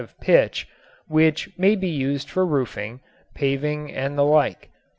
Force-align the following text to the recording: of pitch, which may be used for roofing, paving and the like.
of 0.01 0.19
pitch, 0.19 0.67
which 1.07 1.47
may 1.59 1.75
be 1.75 1.87
used 1.87 2.27
for 2.27 2.43
roofing, 2.43 2.99
paving 3.35 3.93
and 3.93 4.17
the 4.17 4.25
like. 4.25 4.67